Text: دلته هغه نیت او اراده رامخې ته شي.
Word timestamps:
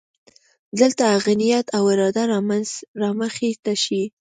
دلته 0.79 1.03
هغه 1.13 1.31
نیت 1.41 1.67
او 1.77 1.83
اراده 1.93 2.23
رامخې 3.01 3.51
ته 3.63 3.73
شي. 3.83 4.03